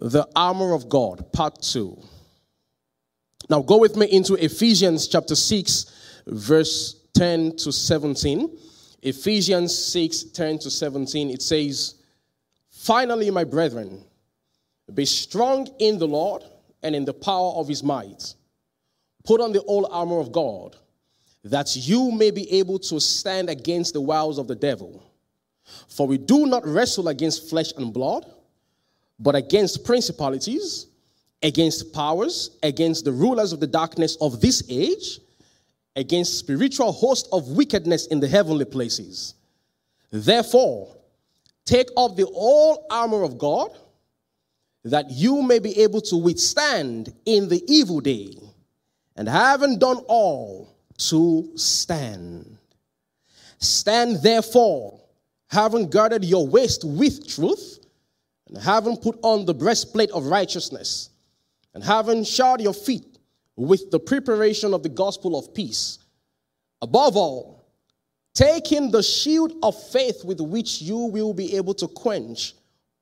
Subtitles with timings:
[0.00, 2.00] the armor of God, part two.
[3.48, 8.58] Now go with me into Ephesians chapter 6, verse 10 to 17.
[9.02, 11.30] Ephesians 6, 10 to 17.
[11.30, 11.94] It says,
[12.70, 14.04] Finally, my brethren,
[14.92, 16.42] be strong in the Lord
[16.82, 18.34] and in the power of his might.
[19.24, 20.76] Put on the whole armor of God,
[21.44, 25.02] that you may be able to stand against the wiles of the devil.
[25.88, 28.26] For we do not wrestle against flesh and blood,
[29.18, 30.86] but against principalities,
[31.42, 35.20] against powers, against the rulers of the darkness of this age,
[35.96, 39.34] against spiritual hosts of wickedness in the heavenly places.
[40.10, 40.94] Therefore,
[41.64, 43.70] take up the whole armor of God
[44.84, 48.34] that you may be able to withstand in the evil day,
[49.16, 52.58] and having done all, to stand.
[53.58, 55.00] Stand therefore,
[55.48, 57.77] having girded your waist with truth,
[58.48, 61.10] and having put on the breastplate of righteousness,
[61.74, 63.18] and having shod your feet
[63.56, 65.98] with the preparation of the gospel of peace.
[66.80, 67.66] Above all,
[68.34, 72.54] taking the shield of faith with which you will be able to quench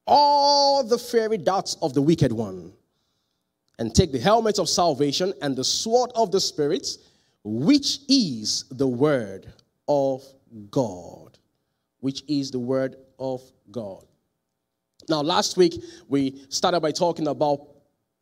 [0.06, 2.72] all the fiery darts of the wicked one,
[3.78, 6.88] and take the helmet of salvation and the sword of the Spirit,
[7.44, 9.53] which is the word
[9.88, 10.25] of
[10.70, 11.38] God.
[12.00, 14.05] Which is the word of God.
[15.08, 17.60] Now, last week we started by talking about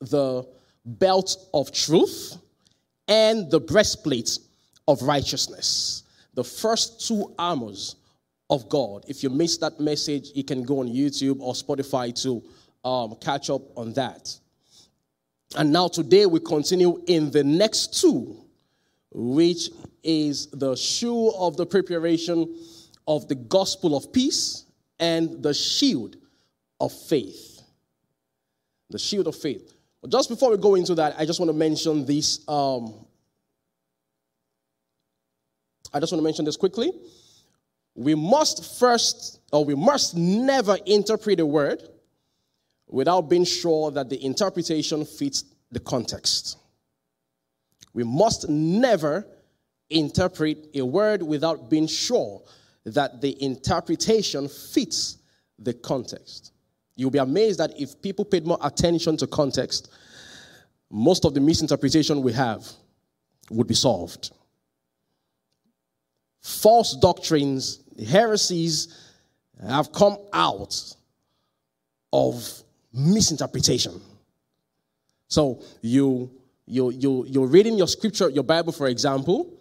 [0.00, 0.46] the
[0.84, 2.36] belt of truth
[3.08, 4.38] and the breastplate
[4.86, 6.02] of righteousness.
[6.34, 7.96] The first two armors
[8.50, 9.04] of God.
[9.08, 12.42] If you missed that message, you can go on YouTube or Spotify to
[12.86, 14.36] um, catch up on that.
[15.56, 18.44] And now, today, we continue in the next two,
[19.12, 19.70] which
[20.02, 22.58] is the shoe of the preparation
[23.06, 24.64] of the gospel of peace
[24.98, 26.16] and the shield
[26.80, 27.62] of faith.
[28.90, 29.72] The shield of faith.
[30.00, 32.46] But just before we go into that, I just want to mention this.
[32.48, 33.06] Um,
[35.92, 36.92] I just want to mention this quickly
[37.94, 41.82] we must first, or we must never interpret a word
[42.88, 46.58] without being sure that the interpretation fits the context.
[47.92, 49.26] We must never
[49.90, 52.42] interpret a word without being sure
[52.84, 55.18] that the interpretation fits
[55.58, 56.52] the context.
[56.96, 59.90] You'll be amazed that if people paid more attention to context,
[60.90, 62.66] most of the misinterpretation we have
[63.50, 64.30] would be solved.
[66.40, 69.10] False doctrines heresies
[69.66, 70.94] have come out
[72.12, 72.62] of
[72.92, 74.00] misinterpretation.
[75.28, 76.30] So you
[76.66, 79.52] you you you're reading your scripture, your Bible, for example,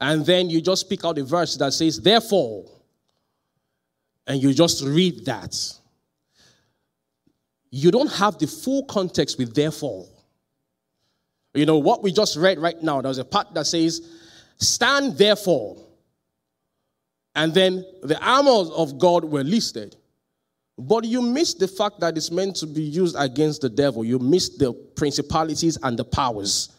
[0.00, 2.64] and then you just pick out a verse that says, therefore,
[4.26, 5.56] and you just read that.
[7.70, 10.06] You don't have the full context with therefore.
[11.54, 14.02] You know what we just read right now, there's a part that says,
[14.58, 15.76] Stand therefore
[17.38, 19.94] and then the armors of God were listed.
[20.76, 24.04] But you miss the fact that it's meant to be used against the devil.
[24.04, 26.70] You miss the principalities and the powers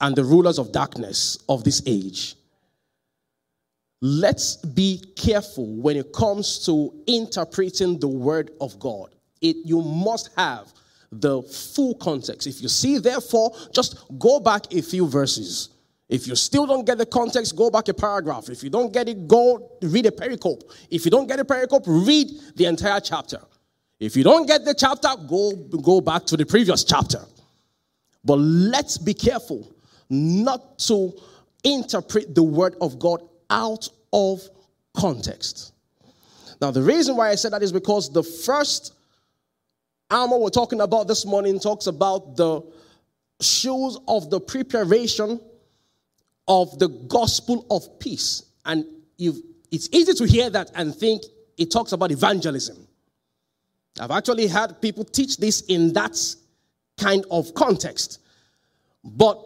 [0.00, 2.36] and the rulers of darkness of this age.
[4.00, 9.12] Let's be careful when it comes to interpreting the word of God.
[9.40, 10.72] It, you must have
[11.12, 12.46] the full context.
[12.46, 15.70] If you see, therefore, just go back a few verses
[16.08, 18.48] if you still don't get the context, go back a paragraph.
[18.48, 20.62] If you don't get it, go read a pericope.
[20.88, 23.40] If you don't get a pericope, read the entire chapter.
[23.98, 27.24] If you don't get the chapter, go, go back to the previous chapter.
[28.24, 29.72] But let's be careful
[30.08, 31.12] not to
[31.64, 34.48] interpret the word of God out of
[34.96, 35.72] context.
[36.60, 38.94] Now, the reason why I said that is because the first
[40.10, 42.62] armor we're talking about this morning talks about the
[43.40, 45.40] shoes of the preparation
[46.48, 48.44] of the gospel of peace.
[48.64, 48.84] And
[49.18, 51.22] it's easy to hear that and think
[51.58, 52.86] it talks about evangelism.
[53.98, 56.18] I've actually had people teach this in that
[56.98, 58.20] kind of context.
[59.02, 59.42] But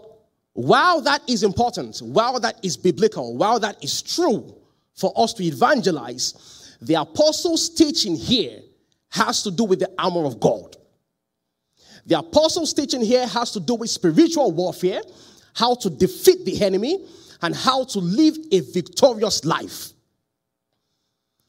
[0.53, 4.55] while that is important, while that is biblical, while that is true
[4.95, 8.61] for us to evangelize, the apostles' teaching here
[9.11, 10.77] has to do with the armor of God.
[12.07, 15.03] The apostles' teaching here has to do with spiritual warfare
[15.55, 17.07] how to defeat the enemy,
[17.43, 19.91] and how to live a victorious life.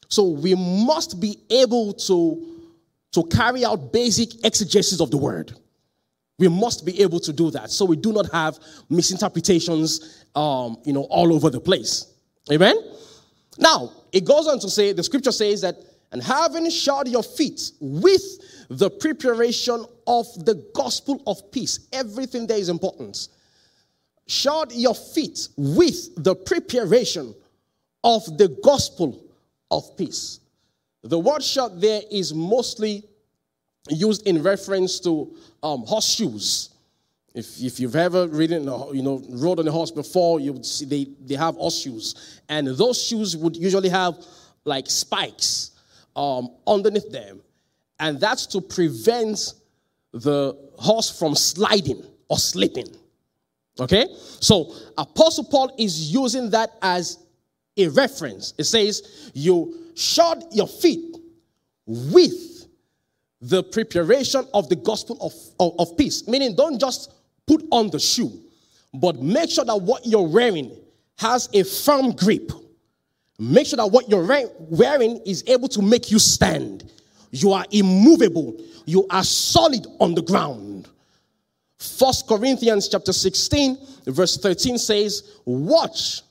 [0.08, 2.60] So we must be able to,
[3.12, 5.52] to carry out basic exegesis of the word.
[6.38, 10.92] We must be able to do that so we do not have misinterpretations um, you
[10.92, 12.06] know, all over the place.
[12.50, 12.76] Amen?
[13.58, 15.76] Now, it goes on to say, the scripture says that,
[16.12, 18.22] And having shod your feet with
[18.68, 21.88] the preparation of the gospel of peace.
[21.92, 23.28] Everything there is important.
[24.26, 27.34] Shod your feet with the preparation
[28.04, 29.24] of the gospel
[29.70, 30.40] of peace.
[31.02, 33.04] The word shod there is mostly
[33.88, 36.70] used in reference to um, horseshoes.
[37.34, 40.84] If, if you've ever ridden, you know, rode on a horse before, you would see
[40.84, 42.40] they, they have horseshoes.
[42.48, 44.22] And those shoes would usually have
[44.64, 45.71] like spikes
[46.16, 47.40] um, underneath them.
[47.98, 49.54] And that's to prevent
[50.12, 52.88] the horse from sliding or slipping.
[53.78, 54.06] Okay?
[54.40, 57.18] So Apostle Paul is using that as
[57.76, 58.54] a reference.
[58.58, 61.16] It says, You shod your feet
[61.86, 62.66] with
[63.40, 66.26] the preparation of the gospel of, of, of, peace.
[66.28, 67.12] Meaning, don't just
[67.46, 68.30] put on the shoe,
[68.94, 70.70] but make sure that what you're wearing
[71.18, 72.52] has a firm grip.
[73.42, 76.88] Make sure that what you're wearing is able to make you stand.
[77.32, 78.56] You are immovable.
[78.86, 80.88] You are solid on the ground.
[81.76, 86.22] First Corinthians chapter 16, verse 13 says, Watch,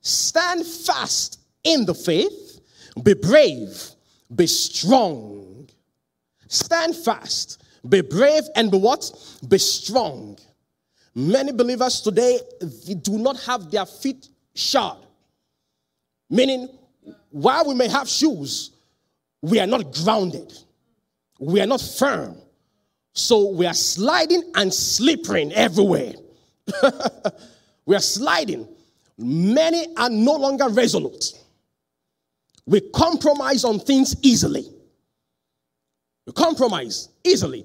[0.00, 2.60] stand fast in the faith,
[3.02, 3.90] be brave,
[4.32, 5.68] be strong.
[6.46, 9.10] Stand fast, be brave, and be what?
[9.48, 10.38] Be strong.
[11.16, 12.38] Many believers today
[13.02, 15.03] do not have their feet shod.
[16.34, 16.68] Meaning,
[17.30, 18.72] while we may have shoes,
[19.40, 20.52] we are not grounded,
[21.38, 22.36] we are not firm.
[23.12, 26.14] So we are sliding and slipping everywhere.
[27.86, 28.66] we are sliding.
[29.16, 31.38] Many are no longer resolute.
[32.66, 34.66] We compromise on things easily.
[36.26, 37.64] We compromise easily.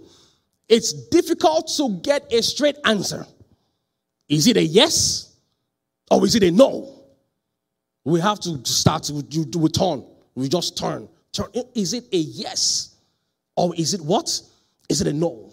[0.67, 3.25] It's difficult to get a straight answer.
[4.27, 5.33] Is it a yes
[6.11, 6.98] or is it a no?
[8.03, 10.03] We have to start do a turn.
[10.35, 11.09] We just turn.
[11.31, 11.47] Turn.
[11.75, 12.95] Is it a yes
[13.55, 14.41] or is it what?
[14.87, 15.51] Is it a no?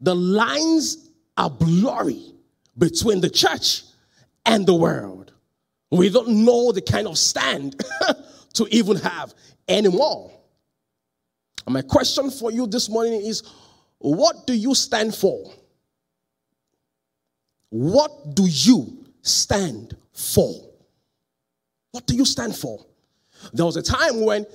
[0.00, 2.34] The lines are blurry
[2.78, 3.82] between the church
[4.46, 5.32] and the world.
[5.90, 7.82] We don't know the kind of stand
[8.54, 9.34] to even have
[9.68, 10.30] anymore.
[11.66, 13.42] And my question for you this morning is
[13.98, 15.52] what do you stand for?
[17.70, 20.54] What do you stand for?
[21.90, 22.84] What do you stand for?
[23.52, 24.46] There was a time when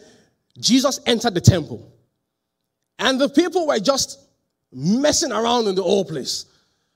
[0.57, 1.93] Jesus entered the temple
[2.97, 4.19] and the people were just
[4.71, 6.45] messing around in the old place.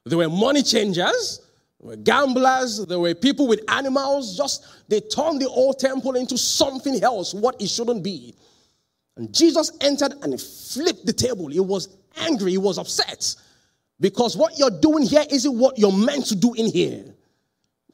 [0.06, 1.42] There were money changers,
[1.80, 4.36] there were gamblers, there were people with animals.
[4.36, 8.36] Just they turned the old temple into something else, what it shouldn't be.
[9.15, 11.48] And Jesus entered and flipped the table.
[11.48, 11.88] He was
[12.18, 13.36] angry, he was upset.
[14.00, 17.06] Because what you're doing here isn't what you're meant to do in here.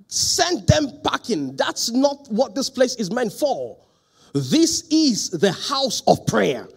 [0.09, 1.55] Send them packing.
[1.55, 3.77] That's not what this place is meant for.
[4.33, 6.67] This is the house of prayer.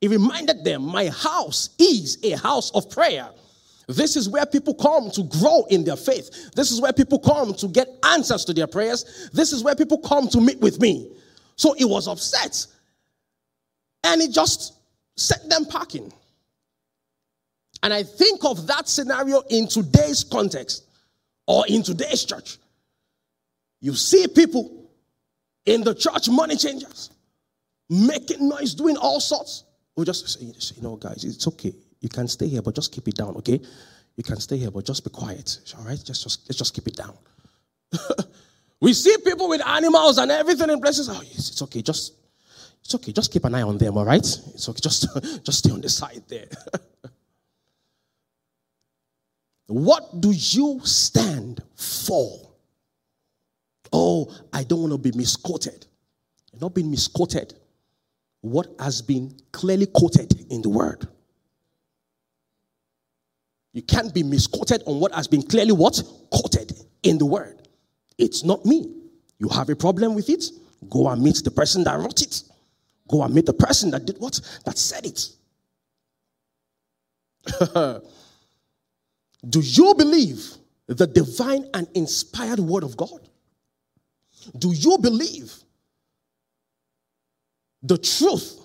[0.00, 3.28] He reminded them, My house is a house of prayer.
[3.88, 6.52] This is where people come to grow in their faith.
[6.54, 9.30] This is where people come to get answers to their prayers.
[9.32, 11.12] This is where people come to meet with me.
[11.56, 12.66] So he was upset.
[14.04, 14.74] And he just
[15.16, 16.12] sent them packing.
[17.82, 20.84] And I think of that scenario in today's context
[21.46, 22.58] or in today's church.
[23.86, 24.90] You see people
[25.64, 27.10] in the church, money changers,
[27.88, 29.62] making noise, doing all sorts.
[29.94, 30.44] We just say,
[30.74, 31.72] you know, guys, it's okay.
[32.00, 33.60] You can stay here, but just keep it down, okay?
[34.16, 35.60] You can stay here, but just be quiet.
[35.78, 36.02] All right?
[36.04, 37.14] Just, just let's just keep it down.
[38.80, 41.08] we see people with animals and everything in places.
[41.08, 41.80] Oh, yes, it's okay.
[41.80, 42.14] Just
[42.84, 43.12] it's okay.
[43.12, 44.18] Just keep an eye on them, all right?
[44.18, 44.80] It's okay.
[44.82, 45.06] Just,
[45.44, 46.48] just stay on the side there.
[49.68, 52.45] What do you stand for?
[53.92, 55.86] Oh, I don't want to be misquoted.
[56.52, 57.54] You're not being misquoted.
[58.40, 61.08] What has been clearly quoted in the word.
[63.72, 66.02] You can't be misquoted on what has been clearly what?
[66.30, 67.68] Quoted in the word.
[68.18, 68.94] It's not me.
[69.38, 70.44] You have a problem with it?
[70.88, 72.42] Go and meet the person that wrote it.
[73.08, 74.40] Go and meet the person that did what?
[74.64, 75.28] That said it.
[79.48, 80.44] Do you believe
[80.86, 83.28] the divine and inspired word of God?
[84.58, 85.52] Do you believe
[87.82, 88.60] the truth?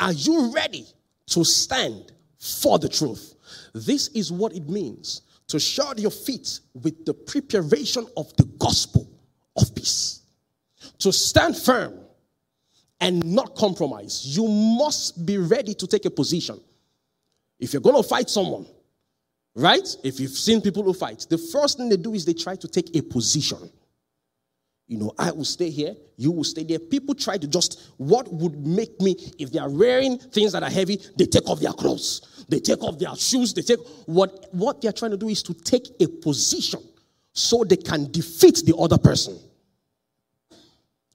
[0.00, 0.86] Are you ready
[1.26, 3.34] to stand for the truth?
[3.74, 9.08] This is what it means to shod your feet with the preparation of the gospel
[9.56, 10.20] of peace.
[10.98, 11.94] To stand firm
[13.00, 14.36] and not compromise.
[14.36, 16.60] You must be ready to take a position.
[17.58, 18.66] If you're going to fight someone,
[19.58, 19.88] Right?
[20.04, 22.68] If you've seen people who fight, the first thing they do is they try to
[22.68, 23.68] take a position.
[24.88, 26.78] You know, I will stay here, you will stay there.
[26.78, 30.70] People try to just, what would make me, if they are wearing things that are
[30.70, 34.80] heavy, they take off their clothes, they take off their shoes, they take, what, what
[34.80, 36.80] they're trying to do is to take a position
[37.34, 39.38] so they can defeat the other person.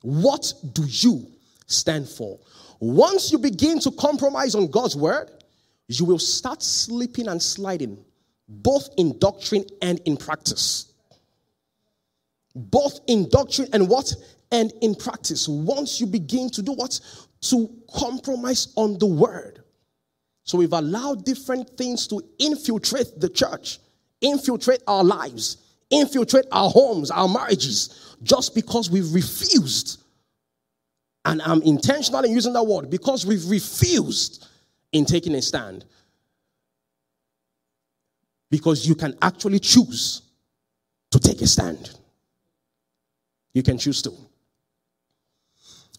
[0.01, 1.25] What do you
[1.65, 2.39] stand for?
[2.79, 5.31] Once you begin to compromise on God's word,
[5.87, 7.97] you will start slipping and sliding,
[8.47, 10.92] both in doctrine and in practice
[12.55, 14.13] both in doctrine and what?
[14.51, 15.47] And in practice.
[15.47, 16.99] Once you begin to do what?
[17.49, 19.63] To compromise on the word.
[20.43, 23.79] So we've allowed different things to infiltrate the church,
[24.21, 25.57] infiltrate our lives,
[25.89, 30.01] infiltrate our homes, our marriages, just because we've refused.
[31.25, 34.47] And I'm intentionally using that word because we've refused
[34.91, 35.85] in taking a stand.
[38.51, 40.21] Because you can actually choose
[41.11, 41.97] to take a stand.
[43.53, 44.11] You can choose to.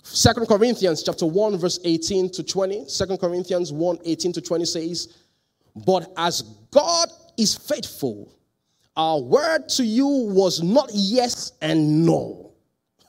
[0.02, 2.88] Second Corinthians chapter 1, verse 18 to 20.
[2.88, 5.14] Second Corinthians 1, 18 to 20 says,
[5.74, 8.32] But as God is faithful,
[8.96, 12.52] our word to you was not yes and no.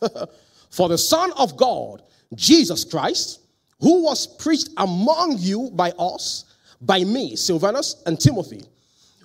[0.71, 2.01] For the Son of God,
[2.33, 3.41] Jesus Christ,
[3.79, 6.45] who was preached among you by us,
[6.81, 8.63] by me, Silvanus, and Timothy,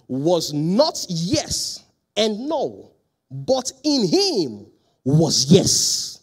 [0.06, 1.84] was not yes
[2.16, 2.92] and no,
[3.30, 4.66] but in him
[5.04, 6.20] was yes.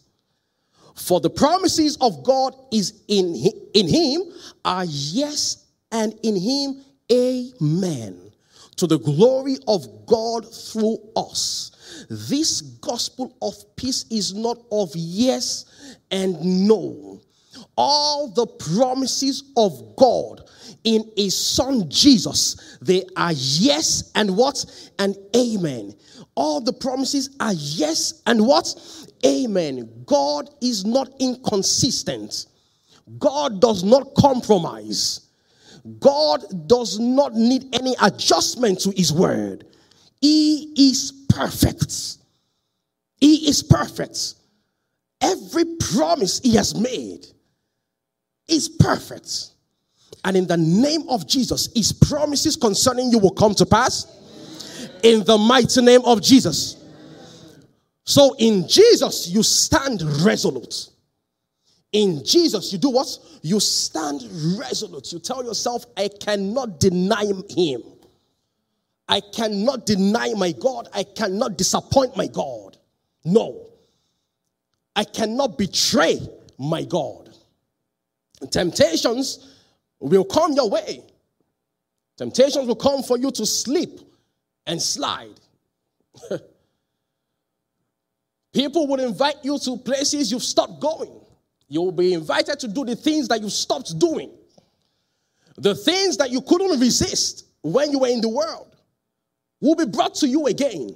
[0.94, 3.34] For the promises of God is in,
[3.74, 4.22] in him
[4.64, 8.30] are yes, and in him amen.
[8.76, 12.06] To the glory of God through us.
[12.10, 17.20] This gospel of peace is not of yes and no.
[17.76, 20.42] All the promises of God
[20.84, 24.64] in his son Jesus, they are yes and what?
[24.98, 25.94] And amen
[26.38, 28.72] all the promises are yes and what?
[29.26, 30.04] Amen.
[30.06, 32.46] God is not inconsistent.
[33.18, 35.26] God does not compromise.
[35.98, 39.66] God does not need any adjustment to his word.
[40.20, 42.18] He is perfect.
[43.16, 44.34] He is perfect.
[45.20, 47.26] Every promise he has made
[48.46, 49.50] is perfect.
[50.24, 54.06] And in the name of Jesus, his promises concerning you will come to pass
[55.02, 56.76] in the mighty name of Jesus.
[58.04, 60.88] So in Jesus, you stand resolute.
[61.92, 63.06] In Jesus, you do what?
[63.42, 64.22] You stand
[64.58, 65.12] resolute.
[65.12, 67.82] You tell yourself, I cannot deny him.
[69.08, 70.88] I cannot deny my God.
[70.92, 72.76] I cannot disappoint my God.
[73.24, 73.68] No.
[74.94, 76.18] I cannot betray
[76.58, 77.30] my God.
[78.50, 79.54] Temptations
[79.98, 81.02] will come your way.
[82.16, 84.00] Temptations will come for you to sleep
[84.68, 85.40] and slide.
[88.52, 91.20] People will invite you to places you've stopped going.
[91.68, 94.30] You will be invited to do the things that you stopped doing.
[95.56, 98.76] The things that you couldn't resist when you were in the world
[99.60, 100.94] will be brought to you again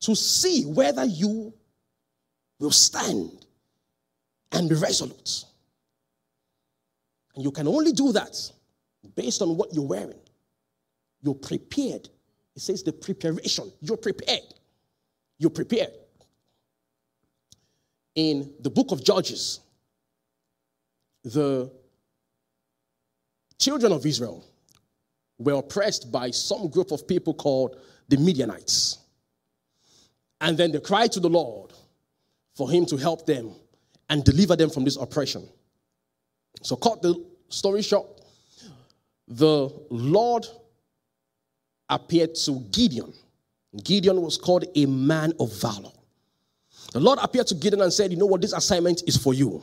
[0.00, 1.52] to see whether you
[2.58, 3.44] will stand
[4.52, 5.44] and be resolute.
[7.34, 8.36] And you can only do that
[9.14, 10.18] based on what you're wearing.
[11.22, 12.08] You're prepared
[12.56, 13.70] it says the preparation.
[13.80, 14.40] You're prepared.
[15.38, 15.92] You're prepared.
[18.14, 19.60] In the book of Judges,
[21.22, 21.70] the
[23.58, 24.42] children of Israel
[25.38, 28.98] were oppressed by some group of people called the Midianites.
[30.40, 31.72] And then they cried to the Lord
[32.54, 33.54] for him to help them
[34.08, 35.46] and deliver them from this oppression.
[36.62, 38.06] So, cut the story short,
[39.28, 40.46] the Lord
[41.88, 43.12] appeared to Gideon.
[43.84, 45.90] Gideon was called a man of valor.
[46.92, 48.40] The Lord appeared to Gideon and said, You know what?
[48.40, 49.62] This assignment is for you.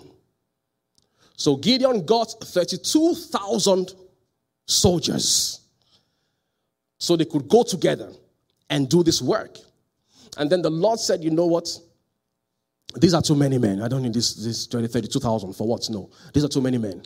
[1.35, 3.93] So Gideon got 32,000
[4.65, 5.61] soldiers
[6.99, 8.11] so they could go together
[8.69, 9.57] and do this work.
[10.37, 11.67] And then the Lord said, You know what?
[12.95, 13.81] These are too many men.
[13.81, 15.89] I don't need this, this 20, 32,000 for what?
[15.89, 16.11] No.
[16.33, 17.01] These are too many men.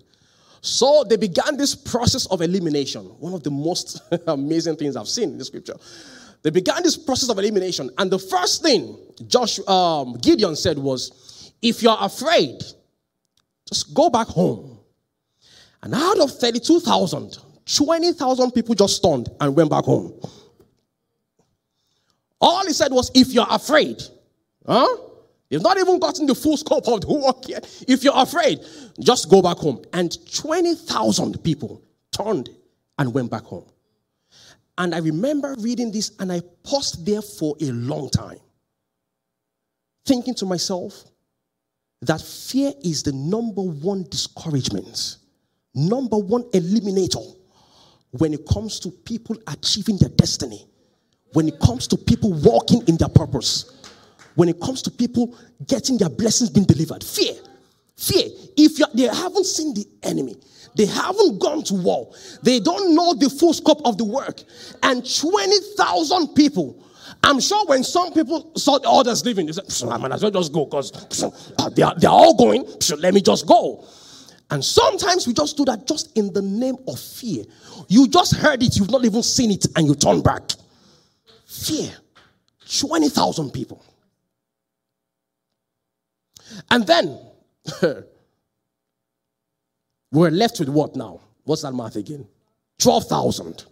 [0.61, 3.03] So they began this process of elimination.
[3.19, 5.75] One of the most amazing things I've seen in the scripture.
[6.43, 7.89] They began this process of elimination.
[7.97, 8.97] And the first thing
[9.67, 12.61] um, Gideon said was, if you're afraid,
[13.67, 14.79] just go back home.
[15.83, 20.13] And out of 32,000, 20,000 people just stunned and went back home.
[22.39, 24.01] All he said was, if you're afraid,
[24.65, 24.87] huh?
[25.49, 27.65] You've not even gotten the full scope of the work yet.
[27.87, 28.59] If you're afraid,
[28.99, 29.83] just go back home.
[29.93, 32.49] And 20,000 people turned
[32.97, 33.65] and went back home.
[34.77, 38.39] And I remember reading this and I paused there for a long time.
[40.05, 41.05] thinking to myself
[42.01, 45.17] that fear is the number one discouragement,
[45.75, 47.35] number one eliminator
[48.11, 50.67] when it comes to people achieving their destiny,
[51.33, 53.76] when it comes to people walking in their purpose,
[54.37, 57.03] when it comes to people getting their blessings being delivered.
[57.03, 57.33] Fear.
[57.97, 58.25] Fear.
[58.55, 60.37] If they haven't seen the enemy,
[60.75, 62.13] they haven't gone to war,
[62.43, 64.43] they don't know the full scope of the work,
[64.83, 66.83] and 20,000 people.
[67.23, 70.31] I'm sure when some people saw the others leaving, they said, I might as well
[70.31, 72.63] just go because uh, they are, they are all going,
[72.99, 73.83] let me just go.
[74.51, 77.43] And sometimes we just do that just in the name of fear.
[77.87, 80.51] You just heard it, you've not even seen it, and you turn back.
[81.47, 81.91] Fear.
[82.79, 83.83] 20,000 people.
[86.71, 87.19] And then
[90.11, 91.21] we're left with what now?
[91.43, 92.27] What's that math again?
[92.79, 93.65] 12,000.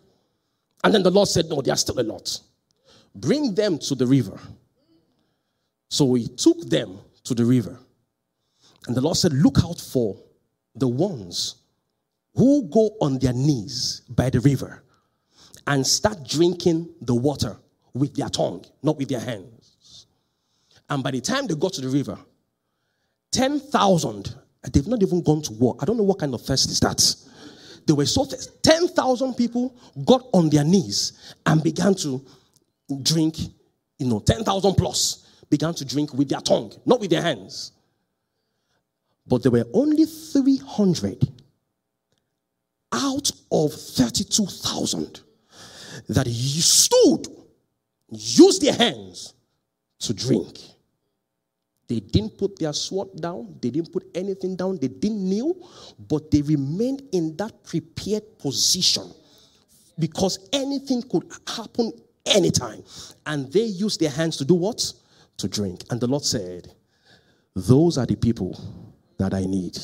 [0.84, 2.39] And then the Lord said, No, there are still a lot.
[3.13, 4.39] Bring them to the river.
[5.89, 7.79] So we took them to the river.
[8.88, 10.17] And the Lord said, Look out for
[10.75, 11.55] the ones
[12.36, 14.84] who go on their knees by the river
[15.67, 17.58] and start drinking the water
[17.94, 20.08] with their tongue, not with their hands.
[20.89, 22.17] And by the time they got to the river,
[23.36, 24.34] 10,000,
[24.72, 25.75] they've not even gone to war.
[25.80, 27.15] I don't know what kind of thirst is that.
[27.86, 28.51] They were so thirsty.
[28.63, 29.75] 10,000 people
[30.06, 32.25] got on their knees and began to
[33.01, 33.38] drink,
[34.00, 37.74] you know, 10,000 plus began to drink with their tongue, not with their hands.
[39.27, 41.27] But there were only 300
[42.94, 45.20] out of 32,000
[46.08, 47.27] that stood,
[48.10, 49.34] used their hands
[50.00, 50.58] to drink.
[51.88, 55.56] They didn't put their sword down, they didn't put anything down, they didn't kneel,
[56.10, 59.12] but they remained in that prepared position
[60.00, 61.92] because anything could happen
[62.25, 62.84] anytime.
[63.25, 64.94] And they used their hands to do what?
[65.38, 65.84] To drink.
[65.92, 66.74] And the Lord said,
[67.56, 68.60] Those are the people
[69.18, 69.77] that I need.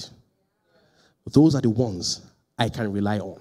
[1.28, 2.22] Those are the ones
[2.58, 3.40] I can rely on.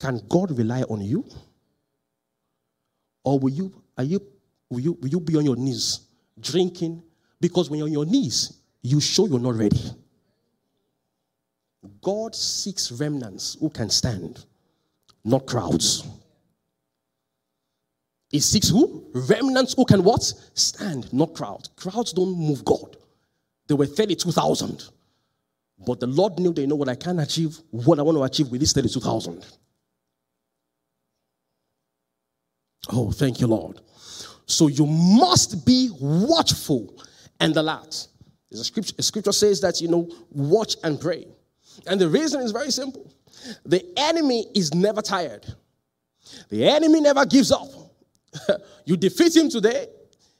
[0.00, 1.24] Can God rely on you?
[3.24, 4.20] Or will you, are you,
[4.70, 6.00] will you, will you be on your knees
[6.40, 7.02] drinking?
[7.44, 9.82] Because when you're on your knees, you show you're not ready.
[12.00, 14.46] God seeks remnants who can stand,
[15.26, 16.08] not crowds.
[18.30, 19.10] He seeks who?
[19.12, 20.22] Remnants who can what?
[20.54, 21.68] Stand, not crowds.
[21.76, 22.96] Crowds don't move God.
[23.66, 24.82] There were 32,000.
[25.86, 28.48] But the Lord knew they know what I can achieve, what I want to achieve
[28.48, 29.44] with these 32,000.
[32.88, 33.82] Oh, thank you, Lord.
[34.46, 36.90] So you must be watchful
[37.44, 38.08] and alert.
[38.50, 41.26] There's a scripture, scripture says that, you know, watch and pray.
[41.86, 43.10] And the reason is very simple
[43.66, 45.44] the enemy is never tired,
[46.48, 47.68] the enemy never gives up.
[48.86, 49.88] you defeat him today,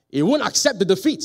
[0.08, 1.24] he won't accept the defeat.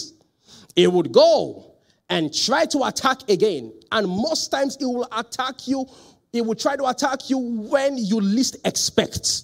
[0.75, 1.75] He would go
[2.09, 3.73] and try to attack again.
[3.91, 5.85] And most times he will attack you,
[6.31, 9.43] he will try to attack you when you least expect.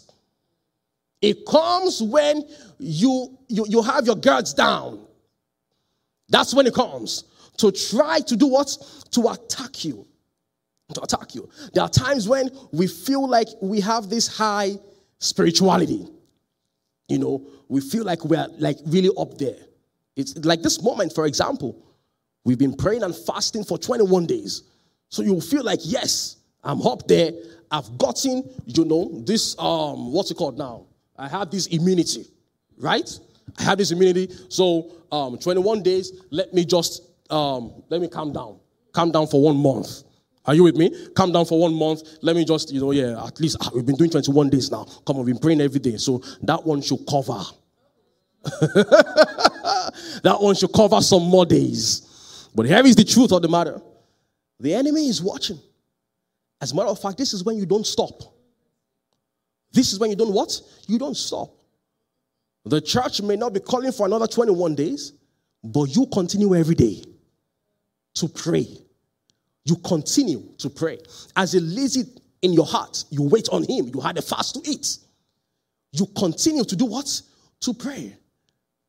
[1.22, 2.44] It comes when
[2.78, 5.05] you, you, you have your guards down.
[6.30, 7.26] That's when it comes
[7.58, 8.76] to try to do what?
[9.12, 10.06] To attack you.
[10.94, 11.50] To attack you.
[11.74, 14.74] There are times when we feel like we have this high
[15.20, 16.08] spirituality.
[17.08, 19.58] You know, we feel like we're like really up there.
[20.16, 21.82] It's like this moment, for example.
[22.44, 24.64] We've been praying and fasting for 21 days.
[25.10, 27.32] So you'll feel like, yes, I'm up there.
[27.72, 30.86] I've gotten, you know, this, um, what's it called now?
[31.18, 32.28] I have this immunity,
[32.78, 33.10] right?
[33.58, 34.34] I have this immunity.
[34.50, 38.60] So um, 21 days, let me just, um, let me calm down.
[38.94, 40.04] Calm down for one month.
[40.46, 40.92] Are you with me?
[41.16, 42.04] Calm down for one month.
[42.22, 44.86] Let me just, you know, yeah, at least ah, we've been doing 21 days now.
[45.06, 45.98] Come on, we've been praying every day.
[45.98, 47.42] So that one should cover.
[48.44, 52.50] that one should cover some more days.
[52.54, 53.82] But here is the truth of the matter
[54.60, 55.60] the enemy is watching.
[56.62, 58.22] As a matter of fact, this is when you don't stop.
[59.72, 60.62] This is when you don't what?
[60.88, 61.52] You don't stop.
[62.66, 65.14] The church may not be calling for another 21 days,
[65.64, 67.04] but you continue every day
[68.16, 68.68] to pray.
[69.66, 71.00] You continue to pray.
[71.36, 72.08] As it leads it
[72.42, 73.92] in your heart, you wait on Him.
[73.94, 74.98] You had a fast to eat.
[75.92, 77.22] You continue to do what?
[77.62, 78.16] To pray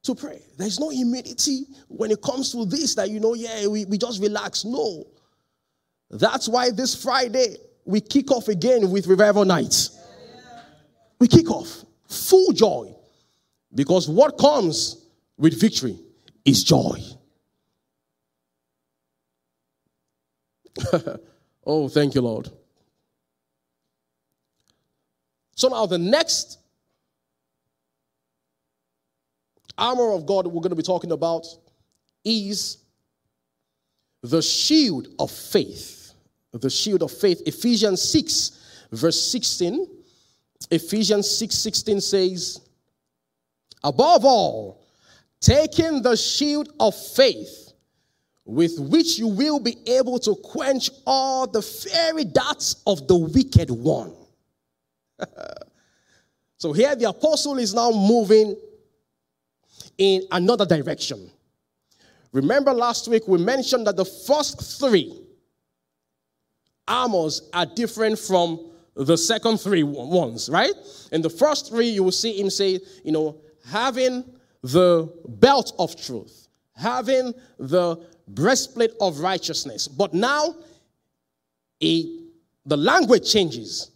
[0.07, 0.41] to pray.
[0.57, 4.23] There's no humility when it comes to this that, you know, yeah, we, we just
[4.23, 4.65] relax.
[4.65, 5.05] No.
[6.11, 9.89] That's why this Friday we kick off again with Revival Night.
[11.19, 12.95] We kick off full joy
[13.75, 15.99] because what comes with victory
[16.45, 16.99] is joy.
[21.67, 22.49] oh, thank you, Lord.
[25.55, 26.59] So now the next
[29.79, 31.47] armor of God we're going to be talking about
[32.25, 32.79] is
[34.23, 36.13] the shield of faith.
[36.53, 37.43] The shield of faith.
[37.47, 39.87] Ephesians 6, verse 16.
[40.71, 42.61] Ephesians 6 16 says,
[43.87, 44.81] Above all,
[45.41, 47.73] taking the shield of faith,
[48.45, 53.71] with which you will be able to quench all the fiery darts of the wicked
[53.71, 54.13] one.
[56.59, 58.57] so here the apostle is now moving
[59.99, 61.31] in another direction.
[62.33, 65.17] Remember last week we mentioned that the first three
[66.89, 70.73] armors are different from the second three ones, right?
[71.13, 74.25] In the first three, you will see him say, you know, having
[74.63, 77.97] the belt of truth, having the
[78.29, 79.89] breastplate of righteousness.
[79.89, 80.57] But now,
[81.81, 82.23] it,
[82.65, 83.91] the language changes.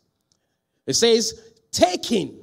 [0.87, 2.39] It says, taking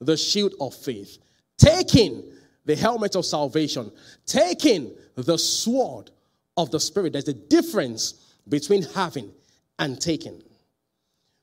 [0.00, 1.18] the shield of faith,
[1.56, 2.24] taking
[2.64, 3.90] the helmet of salvation,
[4.26, 6.10] taking the sword
[6.56, 7.12] of the Spirit.
[7.12, 9.32] There's a difference between having
[9.78, 10.42] and taking.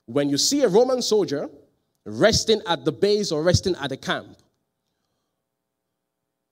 [0.05, 1.49] When you see a Roman soldier
[2.05, 4.37] resting at the base or resting at the camp,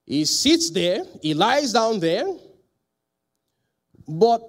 [0.08, 2.26] he sits there, he lies down there,
[4.08, 4.40] but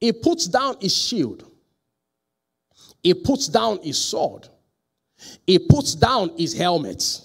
[0.00, 1.44] he puts down his shield,
[3.02, 4.48] he puts down his sword,
[5.46, 7.20] he puts down his helmet.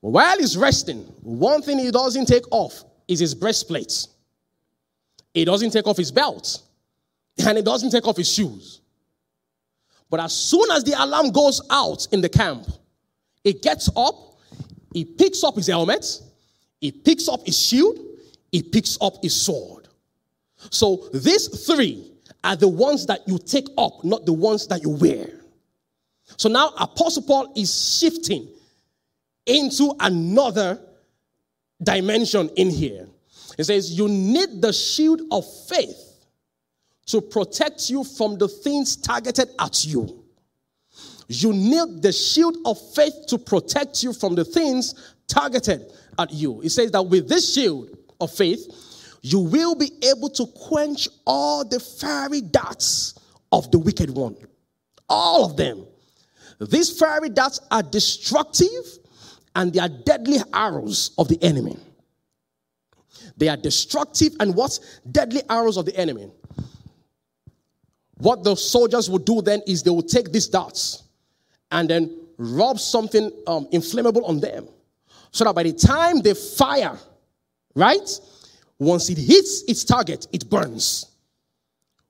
[0.00, 4.06] While he's resting, one thing he doesn't take off is his breastplate.
[5.34, 6.62] He doesn't take off his belt,
[7.46, 8.80] and he doesn't take off his shoes.
[10.08, 12.66] But as soon as the alarm goes out in the camp,
[13.44, 14.27] he gets up
[14.98, 16.20] he picks up his helmet,
[16.80, 17.96] he picks up his shield,
[18.50, 19.86] he picks up his sword.
[20.70, 22.10] So these three
[22.42, 25.30] are the ones that you take up, not the ones that you wear.
[26.36, 28.48] So now Apostle Paul is shifting
[29.46, 30.80] into another
[31.80, 33.06] dimension in here.
[33.56, 36.24] He says, You need the shield of faith
[37.06, 40.24] to protect you from the things targeted at you.
[41.28, 46.62] You need the shield of faith to protect you from the things targeted at you.
[46.62, 51.66] It says that with this shield of faith, you will be able to quench all
[51.66, 53.14] the fiery darts
[53.52, 54.36] of the wicked one.
[55.08, 55.86] All of them.
[56.60, 58.70] These fiery darts are destructive
[59.54, 61.76] and they are deadly arrows of the enemy.
[63.36, 64.78] They are destructive and what?
[65.10, 66.30] Deadly arrows of the enemy.
[68.16, 71.04] What the soldiers will do then is they will take these darts
[71.70, 74.68] and then rub something um, inflammable on them.
[75.30, 76.98] So that by the time they fire,
[77.74, 78.20] right?
[78.78, 81.06] Once it hits its target, it burns.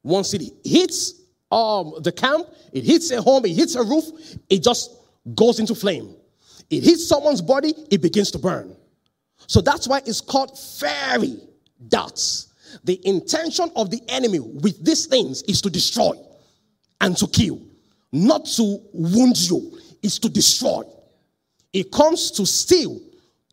[0.02, 4.04] Once it hits um, the camp, it hits a home, it hits a roof,
[4.48, 4.96] it just
[5.34, 6.14] goes into flame.
[6.70, 8.76] It hits someone's body, it begins to burn.
[9.46, 11.40] So that's why it's called fiery
[11.88, 12.52] darts.
[12.84, 16.12] The intention of the enemy with these things is to destroy
[17.00, 17.60] and to kill
[18.12, 20.82] not to wound you, is to destroy.
[21.72, 23.00] It comes to steal,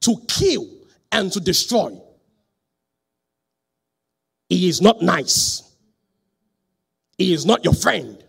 [0.02, 0.68] to kill,
[1.12, 2.00] and to destroy.
[4.50, 5.63] He is not nice.
[7.18, 8.24] He is not your friend.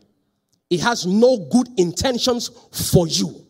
[0.70, 2.50] He has no good intentions
[2.90, 3.46] for you.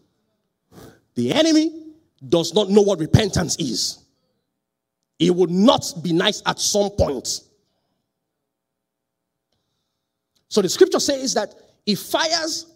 [1.15, 1.95] The enemy
[2.29, 4.05] does not know what repentance is.
[5.19, 7.41] He would not be nice at some point.
[10.49, 11.55] So the scripture says that
[11.87, 12.67] he fires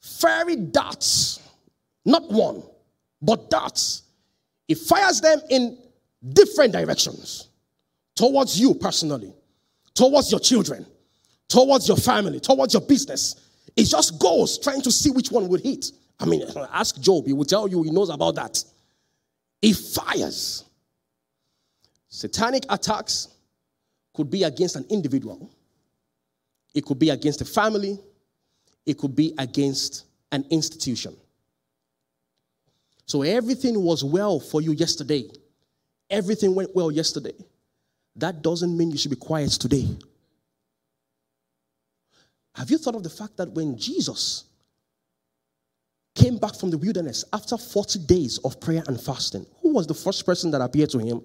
[0.00, 1.40] fiery darts,
[2.04, 2.62] not one,
[3.20, 4.02] but darts.
[4.68, 5.78] He fires them in
[6.32, 7.48] different directions
[8.14, 9.34] towards you personally,
[9.94, 10.86] towards your children,
[11.48, 13.48] towards your family, towards your business.
[13.76, 15.90] It just goes trying to see which one would hit.
[16.20, 18.62] I mean, ask Job, he will tell you he knows about that.
[19.60, 20.64] He fires.
[22.08, 23.28] Satanic attacks
[24.14, 25.50] could be against an individual,
[26.74, 27.98] it could be against a family,
[28.84, 31.16] it could be against an institution.
[33.06, 35.30] So everything was well for you yesterday.
[36.10, 37.34] Everything went well yesterday.
[38.16, 39.86] That doesn't mean you should be quiet today.
[42.54, 44.44] Have you thought of the fact that when Jesus
[46.14, 49.94] came back from the wilderness after 40 days of prayer and fasting, who was the
[49.94, 51.22] first person that appeared to him?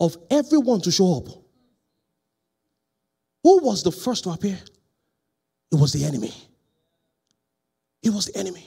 [0.00, 1.28] Of everyone to show up,
[3.42, 4.58] who was the first to appear?
[5.70, 6.32] It was the enemy.
[8.02, 8.66] It was the enemy.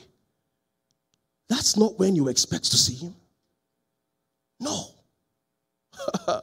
[1.50, 3.16] That's not when you expect to see him.
[4.60, 4.86] No.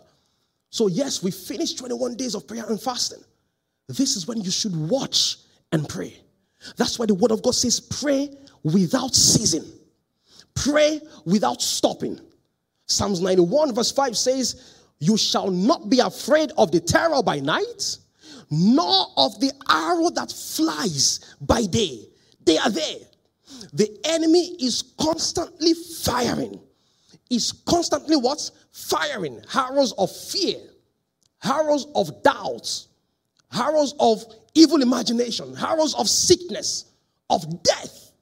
[0.70, 3.22] so, yes, we finished 21 days of prayer and fasting.
[3.88, 5.36] This is when you should watch
[5.72, 6.14] and pray.
[6.76, 8.30] That's why the word of God says, pray
[8.62, 9.64] without ceasing,
[10.54, 12.20] pray without stopping.
[12.86, 17.96] Psalms 91, verse 5 says, You shall not be afraid of the terror by night,
[18.50, 22.00] nor of the arrow that flies by day.
[22.44, 22.98] They are there.
[23.72, 26.60] The enemy is constantly firing.
[27.30, 28.50] Is constantly what?
[28.72, 30.58] Firing arrows of fear,
[31.44, 32.88] arrows of doubts,
[33.52, 36.86] arrows of evil imagination, arrows of sickness,
[37.28, 38.12] of death.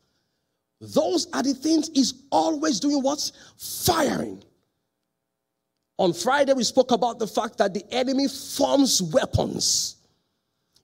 [0.80, 3.30] Those are the things he's always doing what?
[3.56, 4.42] Firing.
[5.98, 9.95] On Friday, we spoke about the fact that the enemy forms weapons.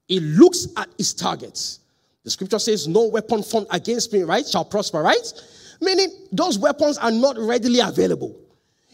[0.08, 1.80] He looks at his targets.
[2.24, 5.32] The scripture says, No weapon formed against me, right, shall prosper, right?
[5.80, 8.38] Meaning those weapons are not readily available.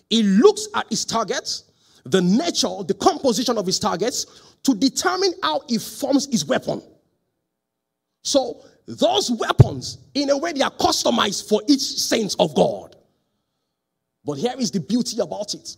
[0.09, 1.65] He looks at his targets,
[2.05, 6.83] the nature, the composition of his targets, to determine how he forms his weapon.
[8.23, 12.97] So those weapons, in a way, they are customized for each saint of God.
[14.25, 15.77] But here is the beauty about it.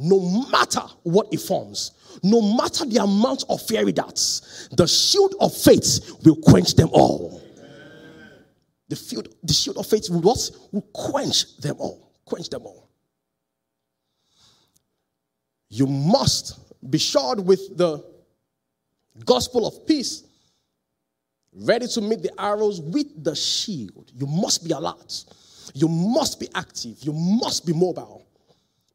[0.00, 1.90] No matter what it forms,
[2.22, 7.42] no matter the amount of fiery darts, the shield of faith will quench them all.
[8.88, 10.50] The shield, the shield of faith will what?
[10.70, 12.12] Will quench them all.
[12.24, 12.88] Quench them all.
[15.68, 16.58] You must
[16.88, 18.02] be shod with the
[19.24, 20.22] gospel of peace,
[21.52, 24.12] ready to meet the arrows with the shield.
[24.14, 25.24] You must be alert.
[25.74, 26.98] You must be active.
[27.00, 28.27] You must be mobile.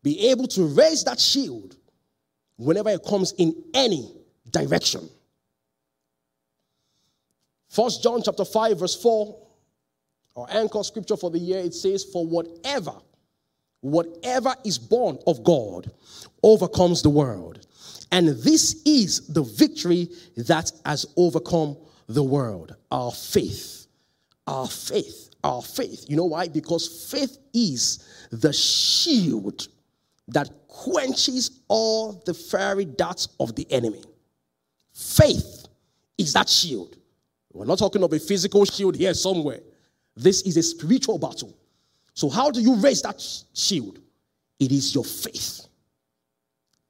[0.04, 1.78] Be able to raise that shield
[2.58, 4.14] whenever it comes in any
[4.52, 5.10] direction.
[7.70, 9.40] First John chapter 5, verse 4,
[10.36, 12.94] our anchor scripture for the year, it says, For whatever,
[13.82, 15.92] whatever is born of God
[16.44, 17.66] overcomes the world.
[18.12, 23.88] And this is the victory that has overcome the world our faith.
[24.46, 25.32] Our faith.
[25.44, 26.06] Our faith.
[26.08, 26.48] You know why?
[26.48, 29.68] Because faith is the shield
[30.30, 34.04] that quenches all the fiery darts of the enemy.
[34.94, 35.68] Faith
[36.18, 36.98] is that shield.
[37.52, 39.60] We're not talking of a physical shield here somewhere.
[40.16, 41.56] This is a spiritual battle.
[42.14, 43.22] So, how do you raise that
[43.54, 44.00] shield?
[44.60, 45.68] It is your faith.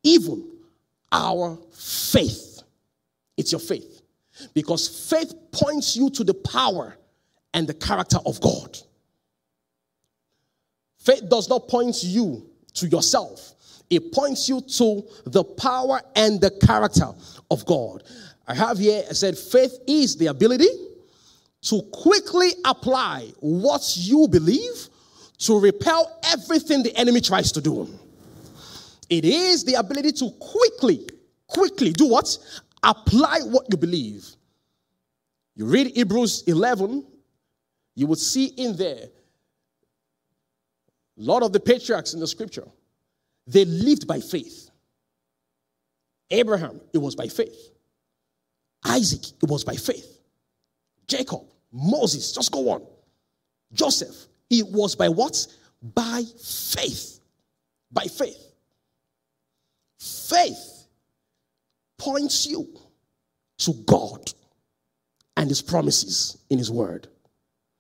[0.04, 0.46] Even
[1.12, 2.62] our faith.
[3.38, 4.02] It's your faith.
[4.54, 6.98] Because faith points you to the power
[7.54, 8.78] and the character of God.
[10.98, 13.54] Faith does not point you to yourself,
[13.90, 17.08] it points you to the power and the character
[17.52, 18.04] of God.
[18.48, 20.70] I have here, I said, faith is the ability
[21.62, 24.90] to quickly apply what you believe
[25.40, 27.88] to repel everything the enemy tries to do.
[29.10, 31.08] It is the ability to quickly,
[31.48, 32.38] quickly do what?
[32.82, 34.26] Apply what you believe.
[35.56, 37.06] You read Hebrews 11,
[37.96, 39.08] you would see in there
[41.18, 42.68] a lot of the patriarchs in the scripture,
[43.48, 44.70] they lived by faith.
[46.32, 47.70] Abraham, it was by faith.
[48.86, 50.20] Isaac, it was by faith.
[51.08, 52.86] Jacob, Moses, just go on.
[53.72, 54.16] Joseph,
[54.50, 55.48] it was by what?
[55.82, 57.20] By faith.
[57.92, 58.54] By faith.
[60.00, 60.88] Faith
[61.98, 62.68] points you
[63.60, 64.32] to God
[65.38, 67.08] and His promises in His Word.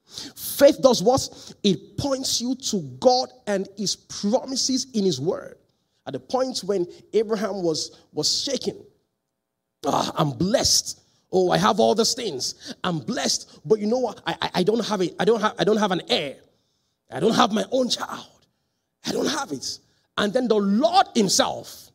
[0.05, 1.55] Faith does what?
[1.63, 5.57] It points you to God and His promises in His Word.
[6.05, 8.83] At the point when Abraham was, was shaken,
[9.85, 10.99] ah, I'm blessed.
[11.31, 12.75] Oh, I have all these things.
[12.83, 14.21] I'm blessed, but you know what?
[14.27, 15.15] I, I, I don't have it.
[15.19, 15.55] I don't have.
[15.57, 16.35] I don't have an heir.
[17.11, 18.27] I don't have my own child.
[19.05, 19.79] I don't have it.
[20.17, 21.89] And then the Lord Himself,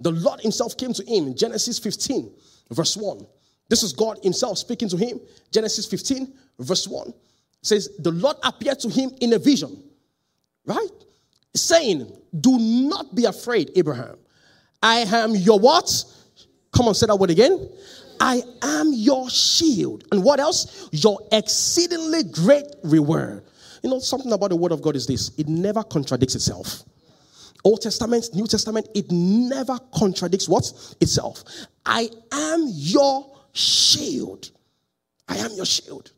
[0.00, 2.32] the Lord Himself came to him in Genesis 15,
[2.70, 3.24] verse 1.
[3.70, 5.20] This is God Himself speaking to him.
[5.50, 7.14] Genesis 15, verse 1
[7.62, 9.82] says, The Lord appeared to him in a vision,
[10.66, 10.88] right?
[11.54, 14.16] Saying, Do not be afraid, Abraham.
[14.82, 15.90] I am your what?
[16.72, 17.68] Come on, say that word again.
[18.18, 20.04] I am your shield.
[20.12, 20.88] And what else?
[20.92, 23.44] Your exceedingly great reward.
[23.82, 26.82] You know, something about the word of God is this it never contradicts itself.
[27.64, 30.72] Old Testament, New Testament, it never contradicts what?
[31.00, 31.44] Itself.
[31.84, 34.50] I am your shield.
[35.28, 36.12] I am your shield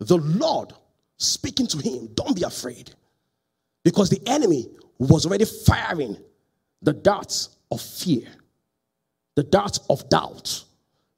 [0.00, 0.72] the Lord
[1.16, 2.92] speaking to him, Don't be afraid.
[3.84, 6.16] Because the enemy was already firing
[6.82, 8.28] the darts of fear,
[9.34, 10.64] the darts of doubt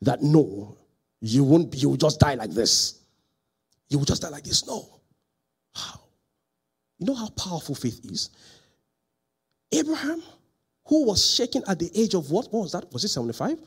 [0.03, 0.77] that no,
[1.21, 3.01] you won't, you will just die like this.
[3.89, 4.67] You will just die like this.
[4.67, 5.01] No.
[5.75, 6.01] How?
[6.99, 8.31] You know how powerful faith is?
[9.73, 10.23] Abraham,
[10.87, 12.53] who was shaken at the age of what?
[12.53, 12.93] What was that?
[12.93, 13.59] Was it 75?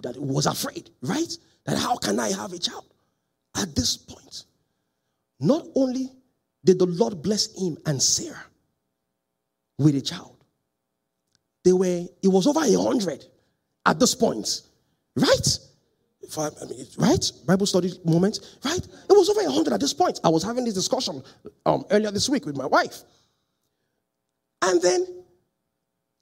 [0.00, 1.36] That was afraid, right?
[1.64, 2.86] That how can I have a child?
[3.56, 4.44] At this point,
[5.38, 6.10] not only
[6.64, 8.46] did the Lord bless him and Sarah
[9.78, 10.36] with a child.
[11.64, 13.24] They were, it was over a hundred
[13.86, 14.62] at this point,
[15.16, 15.58] right?
[16.38, 17.32] I, I mean, right?
[17.46, 18.78] Bible study moment, right?
[18.78, 20.20] It was over a hundred at this point.
[20.24, 21.22] I was having this discussion
[21.66, 23.02] um, earlier this week with my wife.
[24.62, 25.06] And then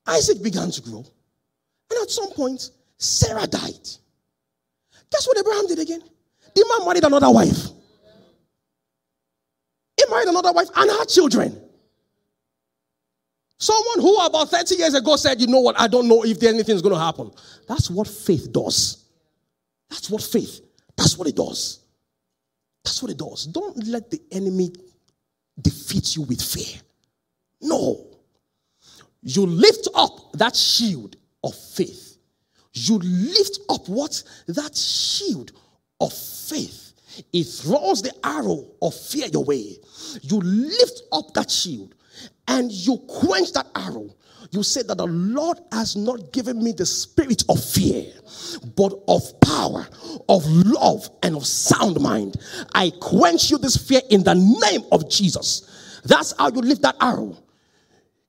[0.07, 1.05] Isaac began to grow.
[1.91, 3.89] And at some point, Sarah died.
[5.11, 6.03] Guess what Abraham did again?
[6.55, 7.69] The man married another wife.
[9.97, 11.61] He married another wife and had children.
[13.57, 15.81] Someone who about 30 years ago said, You know what?
[15.81, 17.31] I don't know if anything is going to happen.
[17.67, 19.05] That's what faith does.
[19.89, 20.61] That's what faith,
[20.97, 21.81] that's what it does.
[22.85, 23.47] That's what it does.
[23.47, 24.73] Don't let the enemy
[25.61, 26.81] defeat you with fear.
[27.61, 28.07] No.
[29.23, 32.10] You lift up that shield of faith.
[32.73, 34.23] You lift up what?
[34.49, 35.53] That shield
[36.01, 36.93] of faith.
[37.33, 39.77] It throws the arrow of fear your way.
[40.23, 41.95] You lift up that shield
[42.49, 44.15] and you quench that arrow.
[44.53, 48.05] You say that the Lord has not given me the spirit of fear,
[48.77, 49.87] but of power,
[50.29, 52.37] of love, and of sound mind.
[52.75, 56.01] I quench you this fear in the name of Jesus.
[56.05, 57.37] That's how you lift that arrow.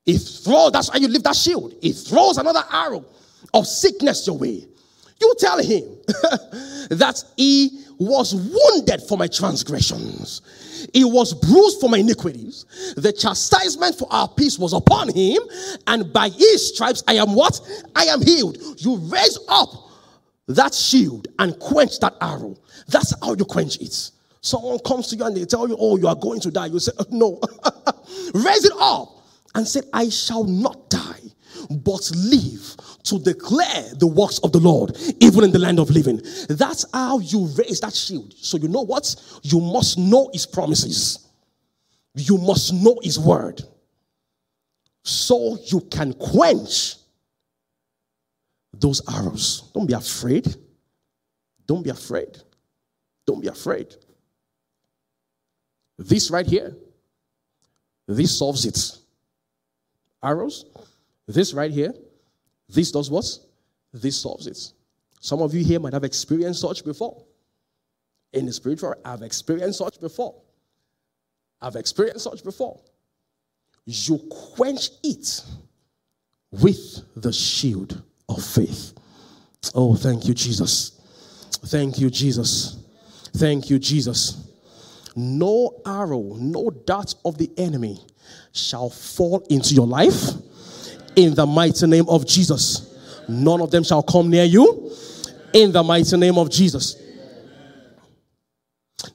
[0.06, 1.74] It throws, that's how you lift that shield.
[1.82, 3.06] It throws another arrow
[3.54, 4.66] of sickness your way.
[5.20, 5.84] You tell him
[6.90, 10.42] that he was wounded for my transgressions.
[10.94, 12.66] He was bruised for my iniquities.
[12.98, 15.40] The chastisement for our peace was upon him,
[15.86, 17.62] and by his stripes I am what?
[17.96, 18.58] I am healed.
[18.78, 19.70] You raise up
[20.48, 22.58] that shield and quench that arrow.
[22.88, 24.12] That's how you quench it.
[24.42, 26.66] Someone comes to you and they tell you, Oh, you are going to die.
[26.66, 27.40] You say, No.
[28.34, 29.10] raise it up
[29.54, 30.90] and say, I shall not
[31.80, 36.22] but live to declare the works of the Lord, even in the land of living.
[36.50, 38.34] That's how you raise that shield.
[38.38, 39.16] So, you know what?
[39.44, 41.28] You must know His promises,
[42.16, 43.62] you must know His word,
[45.04, 46.96] so you can quench
[48.74, 49.70] those arrows.
[49.74, 50.56] Don't be afraid.
[51.68, 52.38] Don't be afraid.
[53.26, 53.96] Don't be afraid.
[55.98, 56.76] This right here,
[58.08, 58.98] this solves it.
[60.24, 60.66] Arrows,
[61.32, 61.94] this right here,
[62.70, 63.26] this does what?
[63.94, 64.72] This solves it.
[65.20, 67.24] Some of you here might have experienced such before.
[68.34, 70.36] In the spiritual, I've experienced such before.
[71.62, 72.80] I've experienced such before.
[73.86, 74.20] You
[74.56, 75.44] quench it
[76.52, 78.94] with the shield of faith.
[79.76, 81.00] Oh, thank you, Jesus.
[81.66, 82.78] Thank you, Jesus.
[83.36, 84.48] Thank you, Jesus.
[85.16, 88.00] No arrow, no dart of the enemy
[88.54, 90.32] shall fall into your life
[91.16, 92.88] in the mighty name of Jesus.
[93.28, 94.92] None of them shall come near you
[95.54, 96.96] in the mighty name of Jesus.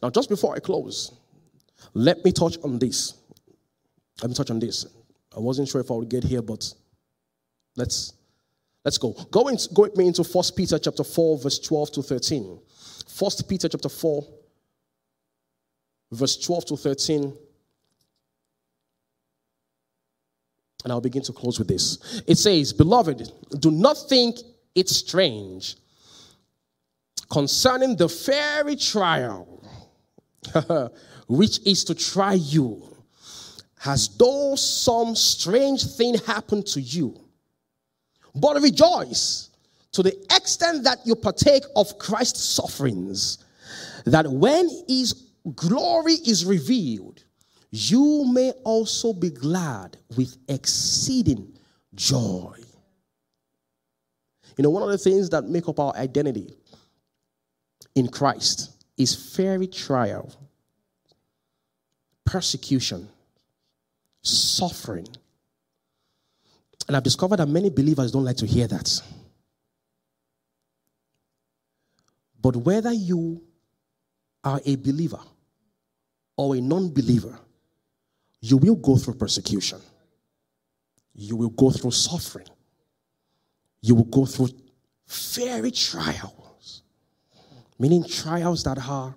[0.02, 1.12] Now, just before I close,
[1.94, 3.14] let me touch on this.
[4.22, 4.86] Let me touch on this.
[5.36, 6.72] I wasn't sure if I would get here, but
[7.76, 8.14] let's
[8.84, 9.12] let's go.
[9.30, 12.58] Go, in, go with me into First Peter chapter 4, verse 12 to 13.
[13.08, 14.26] First Peter chapter 4,
[16.12, 17.36] verse 12 to 13.
[20.84, 22.22] And I'll begin to close with this.
[22.26, 24.36] It says, Beloved, do not think
[24.74, 25.76] it strange
[27.28, 29.56] concerning the fiery trial
[31.28, 32.82] which is to try you,
[33.84, 37.18] as though some strange thing happened to you.
[38.34, 39.50] But rejoice
[39.92, 43.38] to the extent that you partake of Christ's sufferings,
[44.04, 45.14] that when his
[45.54, 47.24] glory is revealed,
[47.76, 51.52] you may also be glad with exceeding
[51.94, 52.54] joy.
[54.56, 56.54] You know, one of the things that make up our identity
[57.94, 60.32] in Christ is fiery trial,
[62.24, 63.10] persecution,
[64.22, 65.08] suffering.
[66.88, 69.02] And I've discovered that many believers don't like to hear that.
[72.40, 73.42] But whether you
[74.44, 75.20] are a believer
[76.38, 77.38] or a non believer,
[78.40, 79.80] you will go through persecution.
[81.14, 82.46] You will go through suffering.
[83.80, 84.50] You will go through
[85.06, 86.82] fiery trials,
[87.78, 89.14] meaning trials that are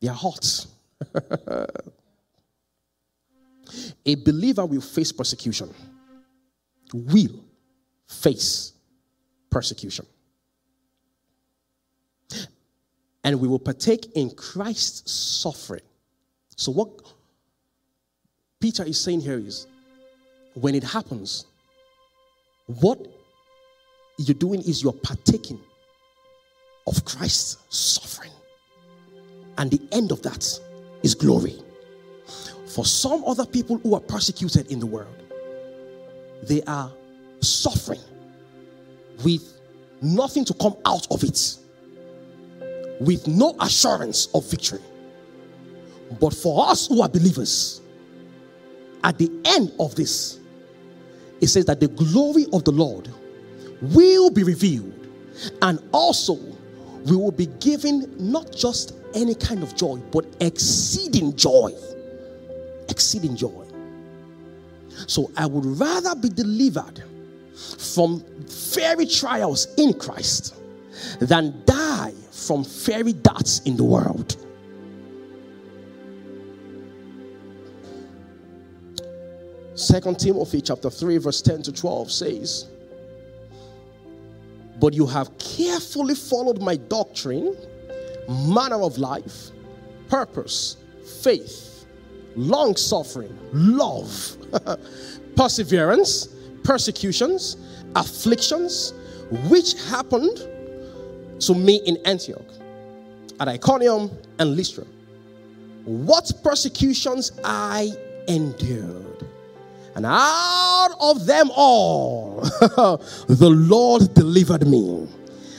[0.00, 0.66] they are hot.
[4.04, 5.72] A believer will face persecution.
[6.92, 7.44] Will
[8.08, 8.72] face
[9.48, 10.06] persecution.
[13.24, 15.82] And we will partake in Christ's suffering.
[16.56, 16.90] So, what
[18.62, 19.66] Peter is saying here is
[20.54, 21.46] when it happens,
[22.66, 22.96] what
[24.18, 25.60] you're doing is you're partaking
[26.86, 28.30] of Christ's suffering.
[29.58, 30.46] And the end of that
[31.02, 31.60] is glory.
[32.68, 35.22] For some other people who are persecuted in the world,
[36.44, 36.92] they are
[37.40, 38.00] suffering
[39.24, 39.42] with
[40.00, 41.58] nothing to come out of it,
[43.00, 44.80] with no assurance of victory.
[46.20, 47.81] But for us who are believers,
[49.04, 50.38] at the end of this,
[51.40, 53.08] it says that the glory of the Lord
[53.80, 54.92] will be revealed,
[55.62, 56.34] and also
[57.04, 61.72] we will be given not just any kind of joy, but exceeding joy.
[62.88, 63.66] Exceeding joy.
[65.06, 67.02] So I would rather be delivered
[67.78, 70.54] from fiery trials in Christ
[71.20, 74.36] than die from fiery darts in the world.
[79.82, 82.66] Second Timothy chapter 3 verse 10 to 12 says,
[84.80, 87.56] "But you have carefully followed my doctrine,
[88.28, 89.50] manner of life,
[90.08, 90.76] purpose,
[91.20, 91.84] faith,
[92.36, 94.36] long suffering, love,
[95.36, 96.28] perseverance,
[96.62, 97.56] persecutions,
[97.96, 98.92] afflictions,
[99.48, 100.46] which happened
[101.40, 102.46] to me in Antioch,
[103.40, 104.84] at Iconium and Lystra.
[105.84, 107.90] What persecutions I
[108.28, 109.11] endured.
[109.94, 112.40] And out of them all,
[113.28, 115.08] the Lord delivered me.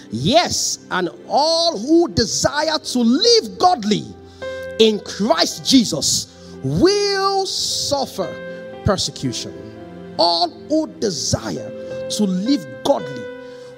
[0.10, 4.06] Yes, and all who desire to live godly
[4.80, 8.28] in Christ Jesus will suffer
[8.86, 9.54] persecution.
[10.18, 11.70] All who desire
[12.10, 13.24] to live godly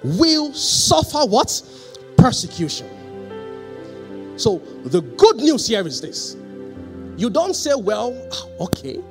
[0.03, 1.61] will suffer what?
[2.17, 2.89] Persecution.
[4.37, 6.35] So the good news here is this.
[7.17, 9.01] You don't say, well, ah, okay,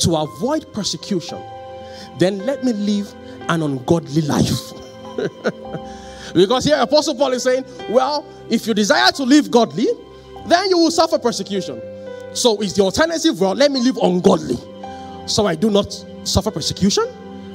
[0.00, 1.40] to avoid persecution,
[2.18, 3.12] then let me live
[3.48, 4.72] an ungodly life.
[6.34, 9.86] because here Apostle Paul is saying, well, if you desire to live godly,
[10.46, 11.80] then you will suffer persecution.
[12.34, 14.56] So is the alternative, well, let me live ungodly.
[15.26, 15.92] So I do not
[16.24, 17.04] suffer persecution?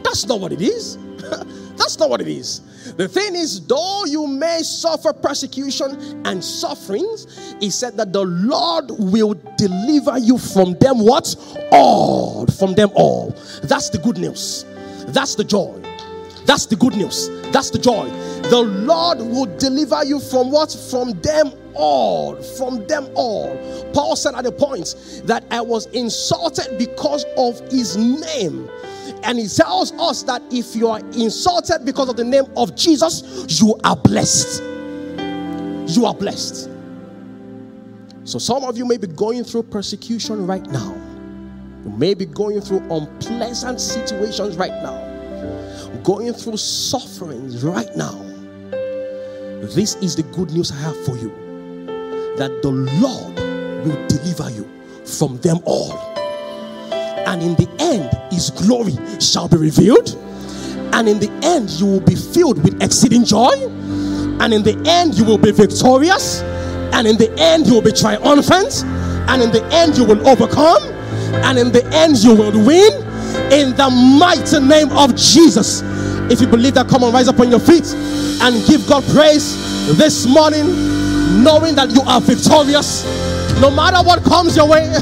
[0.03, 0.97] That's not what it is.
[1.75, 2.61] That's not what it is.
[2.97, 8.91] The thing is, though you may suffer persecution and sufferings, he said that the Lord
[8.91, 11.35] will deliver you from them what?
[11.71, 12.45] All.
[12.47, 13.35] From them all.
[13.63, 14.65] That's the good news.
[15.07, 15.79] That's the joy.
[16.45, 17.29] That's the good news.
[17.51, 18.09] That's the joy.
[18.49, 20.71] The Lord will deliver you from what?
[20.91, 22.35] From them all.
[22.35, 23.55] From them all.
[23.93, 28.69] Paul said at a point that I was insulted because of his name.
[29.23, 33.45] And he tells us that if you are insulted because of the name of Jesus,
[33.61, 34.61] you are blessed.
[35.95, 36.69] You are blessed.
[38.25, 40.93] So, some of you may be going through persecution right now.
[41.83, 48.32] You may be going through unpleasant situations right now, going through sufferings right now.
[49.71, 51.29] This is the good news I have for you
[52.35, 53.33] that the Lord
[53.85, 54.69] will deliver you
[55.05, 55.97] from them all.
[56.91, 60.09] And in the end, His glory shall be revealed.
[60.91, 63.53] And in the end, you will be filled with exceeding joy.
[64.41, 66.41] And in the end, you will be victorious.
[66.91, 68.83] And in the end, you will be triumphant.
[69.29, 70.83] And in the end, you will overcome.
[71.47, 72.91] And in the end, you will win.
[73.49, 73.89] In the
[74.19, 75.81] mighty name of Jesus.
[76.29, 77.95] If you believe that, come on, rise up on your feet
[78.41, 79.55] and give God praise
[79.97, 80.65] this morning,
[81.43, 83.03] knowing that you are victorious.
[83.59, 84.87] No matter what comes your way,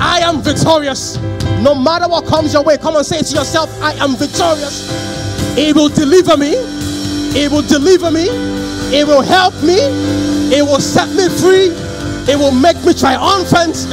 [0.00, 1.16] I am victorious.
[1.62, 4.90] No matter what comes your way, come and say to yourself, I am victorious.
[5.56, 6.54] It will deliver me.
[7.36, 8.26] It will deliver me.
[8.92, 9.78] It will help me.
[10.54, 11.70] It will set me free.
[12.30, 13.86] It will make me triumphant.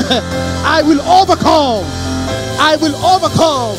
[0.66, 1.86] I will overcome.
[2.60, 3.76] I will overcome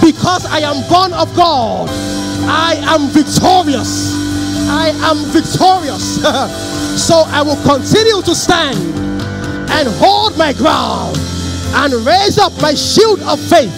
[0.00, 1.88] because I am born of God.
[2.48, 4.14] I am victorious.
[4.68, 6.22] I am victorious.
[7.06, 8.78] so I will continue to stand
[9.70, 11.16] and hold my ground
[11.74, 13.74] and raise up my shield of faith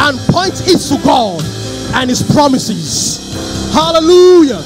[0.00, 1.42] and point it to God
[1.94, 3.72] and His promises.
[3.72, 4.62] Hallelujah.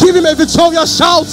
[0.00, 1.28] Give Him a victorious shout.